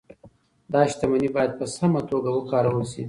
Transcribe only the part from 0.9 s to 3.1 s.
شتمني باید په سمه توګه وکارول شي.